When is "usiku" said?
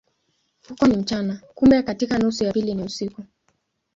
2.83-3.23